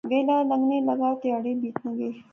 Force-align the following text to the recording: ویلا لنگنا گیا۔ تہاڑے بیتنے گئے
ویلا 0.09 0.37
لنگنا 0.49 0.93
گیا۔ 0.99 1.09
تہاڑے 1.21 1.51
بیتنے 1.61 1.91
گئے 1.99 2.11